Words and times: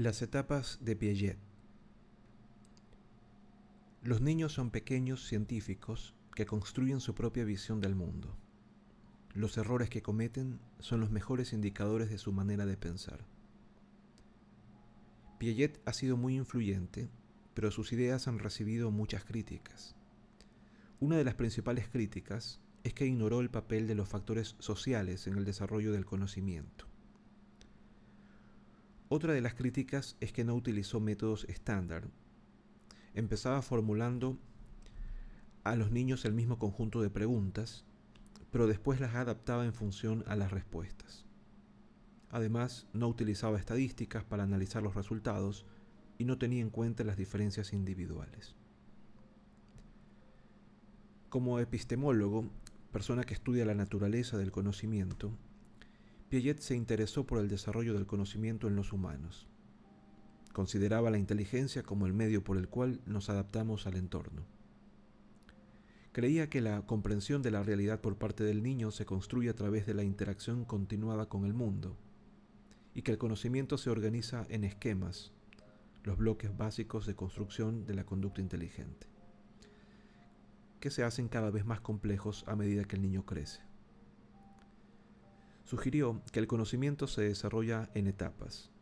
Las 0.00 0.22
etapas 0.22 0.78
de 0.80 0.96
Piaget. 0.96 1.36
Los 4.02 4.22
niños 4.22 4.50
son 4.50 4.70
pequeños 4.70 5.26
científicos 5.26 6.14
que 6.34 6.46
construyen 6.46 7.00
su 7.00 7.14
propia 7.14 7.44
visión 7.44 7.82
del 7.82 7.94
mundo. 7.94 8.34
Los 9.34 9.58
errores 9.58 9.90
que 9.90 10.00
cometen 10.00 10.58
son 10.78 11.00
los 11.00 11.10
mejores 11.10 11.52
indicadores 11.52 12.08
de 12.08 12.16
su 12.16 12.32
manera 12.32 12.64
de 12.64 12.78
pensar. 12.78 13.26
Piaget 15.38 15.82
ha 15.84 15.92
sido 15.92 16.16
muy 16.16 16.34
influyente, 16.34 17.10
pero 17.52 17.70
sus 17.70 17.92
ideas 17.92 18.26
han 18.26 18.38
recibido 18.38 18.90
muchas 18.90 19.26
críticas. 19.26 19.96
Una 20.98 21.18
de 21.18 21.24
las 21.24 21.34
principales 21.34 21.90
críticas 21.90 22.62
es 22.84 22.94
que 22.94 23.04
ignoró 23.04 23.40
el 23.40 23.50
papel 23.50 23.86
de 23.86 23.96
los 23.96 24.08
factores 24.08 24.56
sociales 24.60 25.26
en 25.26 25.36
el 25.36 25.44
desarrollo 25.44 25.92
del 25.92 26.06
conocimiento. 26.06 26.89
Otra 29.12 29.32
de 29.32 29.40
las 29.40 29.54
críticas 29.54 30.16
es 30.20 30.32
que 30.32 30.44
no 30.44 30.54
utilizó 30.54 31.00
métodos 31.00 31.42
estándar. 31.48 32.06
Empezaba 33.12 33.60
formulando 33.60 34.38
a 35.64 35.74
los 35.74 35.90
niños 35.90 36.24
el 36.24 36.32
mismo 36.32 36.60
conjunto 36.60 37.02
de 37.02 37.10
preguntas, 37.10 37.84
pero 38.52 38.68
después 38.68 39.00
las 39.00 39.16
adaptaba 39.16 39.64
en 39.64 39.74
función 39.74 40.22
a 40.28 40.36
las 40.36 40.52
respuestas. 40.52 41.26
Además, 42.30 42.86
no 42.92 43.08
utilizaba 43.08 43.58
estadísticas 43.58 44.22
para 44.22 44.44
analizar 44.44 44.80
los 44.80 44.94
resultados 44.94 45.66
y 46.16 46.24
no 46.24 46.38
tenía 46.38 46.62
en 46.62 46.70
cuenta 46.70 47.02
las 47.02 47.16
diferencias 47.16 47.72
individuales. 47.72 48.54
Como 51.30 51.58
epistemólogo, 51.58 52.48
persona 52.92 53.24
que 53.24 53.34
estudia 53.34 53.64
la 53.64 53.74
naturaleza 53.74 54.38
del 54.38 54.52
conocimiento, 54.52 55.32
Piaget 56.30 56.60
se 56.60 56.76
interesó 56.76 57.26
por 57.26 57.40
el 57.40 57.48
desarrollo 57.48 57.92
del 57.92 58.06
conocimiento 58.06 58.68
en 58.68 58.76
los 58.76 58.92
humanos. 58.92 59.48
Consideraba 60.52 61.10
la 61.10 61.18
inteligencia 61.18 61.82
como 61.82 62.06
el 62.06 62.12
medio 62.12 62.44
por 62.44 62.56
el 62.56 62.68
cual 62.68 63.00
nos 63.04 63.28
adaptamos 63.28 63.88
al 63.88 63.96
entorno. 63.96 64.46
Creía 66.12 66.48
que 66.48 66.60
la 66.60 66.86
comprensión 66.86 67.42
de 67.42 67.50
la 67.50 67.64
realidad 67.64 68.00
por 68.00 68.16
parte 68.16 68.44
del 68.44 68.62
niño 68.62 68.92
se 68.92 69.06
construye 69.06 69.50
a 69.50 69.56
través 69.56 69.86
de 69.86 69.94
la 69.94 70.04
interacción 70.04 70.64
continuada 70.64 71.28
con 71.28 71.46
el 71.46 71.52
mundo 71.52 71.96
y 72.94 73.02
que 73.02 73.10
el 73.10 73.18
conocimiento 73.18 73.76
se 73.76 73.90
organiza 73.90 74.46
en 74.50 74.62
esquemas, 74.62 75.32
los 76.04 76.16
bloques 76.16 76.56
básicos 76.56 77.06
de 77.06 77.16
construcción 77.16 77.86
de 77.86 77.94
la 77.94 78.06
conducta 78.06 78.40
inteligente, 78.40 79.08
que 80.78 80.90
se 80.90 81.02
hacen 81.02 81.26
cada 81.26 81.50
vez 81.50 81.66
más 81.66 81.80
complejos 81.80 82.44
a 82.46 82.54
medida 82.54 82.84
que 82.84 82.94
el 82.94 83.02
niño 83.02 83.26
crece 83.26 83.69
sugirió 85.70 86.20
que 86.32 86.40
el 86.40 86.48
conocimiento 86.48 87.06
se 87.06 87.22
desarrolla 87.22 87.90
en 87.94 88.08
etapas. 88.08 88.72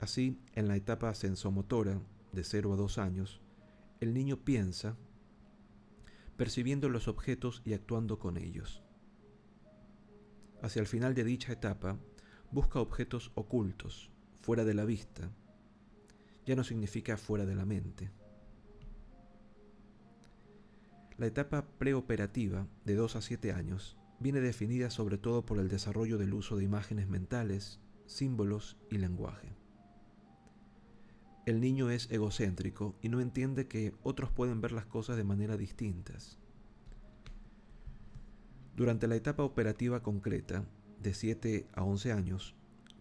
Así, 0.00 0.40
en 0.56 0.66
la 0.66 0.74
etapa 0.74 1.14
sensomotora, 1.14 2.00
de 2.32 2.42
0 2.42 2.72
a 2.72 2.76
2 2.76 2.98
años, 2.98 3.40
el 4.00 4.12
niño 4.12 4.38
piensa, 4.38 4.96
percibiendo 6.36 6.88
los 6.88 7.06
objetos 7.06 7.62
y 7.64 7.74
actuando 7.74 8.18
con 8.18 8.38
ellos. 8.38 8.82
Hacia 10.62 10.80
el 10.80 10.88
final 10.88 11.14
de 11.14 11.22
dicha 11.22 11.52
etapa, 11.52 11.96
busca 12.50 12.80
objetos 12.80 13.30
ocultos, 13.36 14.10
fuera 14.40 14.64
de 14.64 14.74
la 14.74 14.84
vista. 14.84 15.30
Ya 16.44 16.56
no 16.56 16.64
significa 16.64 17.16
fuera 17.16 17.46
de 17.46 17.54
la 17.54 17.66
mente. 17.66 18.10
La 21.18 21.26
etapa 21.26 21.68
preoperativa, 21.78 22.66
de 22.84 22.96
2 22.96 23.14
a 23.14 23.22
7 23.22 23.52
años, 23.52 23.96
viene 24.22 24.40
definida 24.40 24.90
sobre 24.90 25.18
todo 25.18 25.44
por 25.44 25.58
el 25.58 25.68
desarrollo 25.68 26.18
del 26.18 26.34
uso 26.34 26.56
de 26.56 26.64
imágenes 26.64 27.08
mentales, 27.08 27.80
símbolos 28.06 28.76
y 28.90 28.98
lenguaje. 28.98 29.56
El 31.44 31.60
niño 31.60 31.90
es 31.90 32.10
egocéntrico 32.10 32.94
y 33.02 33.08
no 33.08 33.20
entiende 33.20 33.66
que 33.66 33.94
otros 34.04 34.30
pueden 34.30 34.60
ver 34.60 34.72
las 34.72 34.86
cosas 34.86 35.16
de 35.16 35.24
manera 35.24 35.56
distintas. 35.56 36.38
Durante 38.76 39.08
la 39.08 39.16
etapa 39.16 39.42
operativa 39.42 40.02
concreta, 40.02 40.64
de 41.00 41.14
7 41.14 41.66
a 41.72 41.82
11 41.82 42.12
años, 42.12 42.54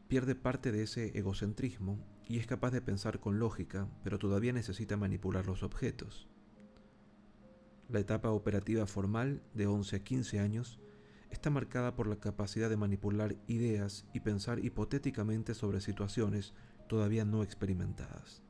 pierde 0.08 0.34
parte 0.34 0.72
de 0.72 0.84
ese 0.84 1.18
egocentrismo 1.18 2.00
y 2.28 2.40
es 2.40 2.48
capaz 2.48 2.72
de 2.72 2.82
pensar 2.82 3.20
con 3.20 3.38
lógica, 3.38 3.88
pero 4.04 4.18
todavía 4.18 4.54
necesita 4.54 4.98
manipular 4.98 5.46
los 5.46 5.62
objetos. 5.62 6.28
La 7.90 8.00
etapa 8.00 8.32
operativa 8.32 8.88
formal, 8.88 9.44
de 9.54 9.68
11 9.68 9.98
a 9.98 10.04
15 10.04 10.40
años, 10.40 10.80
está 11.32 11.50
marcada 11.50 11.96
por 11.96 12.08
la 12.08 12.18
capacidad 12.18 12.70
de 12.70 12.78
manipular 12.78 13.36
ideas 13.48 14.06
y 14.14 14.20
pensar 14.20 14.64
hipotéticamente 14.64 15.54
sobre 15.54 15.82
situaciones 15.82 16.54
todavía 16.88 17.26
no 17.26 17.42
experimentadas. 17.42 18.44